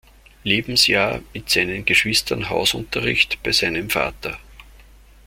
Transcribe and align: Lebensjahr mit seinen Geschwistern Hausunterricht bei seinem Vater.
Lebensjahr 0.43 1.19
mit 1.31 1.51
seinen 1.51 1.85
Geschwistern 1.85 2.49
Hausunterricht 2.49 3.37
bei 3.43 3.51
seinem 3.51 3.87
Vater. 3.91 4.39